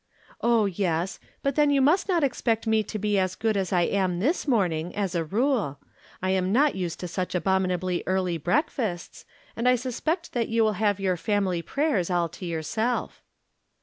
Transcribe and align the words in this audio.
"Oh, 0.41 0.65
yes. 0.65 1.19
But 1.43 1.53
then 1.53 1.69
you 1.69 1.79
must 1.79 2.07
not 2.09 2.23
expect 2.23 2.65
me 2.65 2.81
to 2.81 2.97
be 2.97 3.19
as 3.19 3.35
good 3.35 3.55
as 3.55 3.71
I 3.71 3.83
am 3.83 4.17
this 4.17 4.47
morning, 4.47 4.95
as 4.95 5.13
a 5.13 5.23
rule. 5.23 5.79
I 6.23 6.31
am 6.31 6.51
not 6.51 6.73
used 6.73 6.99
to 7.01 7.07
such 7.07 7.35
abominably 7.35 8.01
early 8.07 8.39
breakfasts, 8.39 9.25
and 9.55 9.69
I 9.69 9.75
susj)ect 9.75 10.31
that 10.31 10.49
you 10.49 10.63
will 10.63 10.73
have 10.81 10.99
your 10.99 11.17
family 11.17 11.61
prayers 11.61 12.09
all 12.09 12.29
to 12.29 12.47
yourself." 12.47 13.21